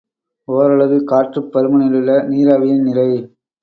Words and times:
ஓரலகு 0.47 0.97
காற்றுப் 1.03 1.51
பருமனிலுள்ள 1.53 2.19
நீராவியின் 2.27 2.83
நிறை. 2.83 3.09